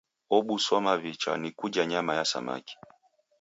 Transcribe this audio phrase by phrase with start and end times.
[0.35, 2.75] Obuswa maw'icha ni kuja nyama ya samaki.